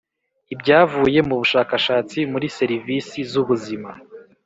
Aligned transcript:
Ibyavuye 0.53 1.19
mu 1.27 1.35
bushakashatsi 1.41 2.17
muri 2.31 2.47
serivisi 2.57 3.17
z 3.31 3.33
ubuzima 3.41 3.89